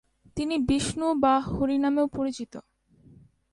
তিনি 0.37 0.55
বিষ্ণু 0.67 1.07
বা 1.23 1.33
হরি 1.47 1.77
নামেও 1.77 2.07
পরিচিত। 2.07 2.53